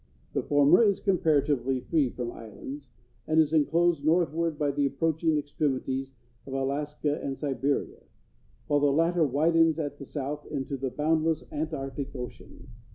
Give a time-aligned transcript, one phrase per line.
[0.33, 2.89] The former is comparatively free from islands,
[3.27, 6.15] and is inclosed northward by the approaching extremities
[6.47, 8.01] of Alaska and Siberia;
[8.65, 12.69] while the latter widens at the south into the boundless Antarctic Ocean.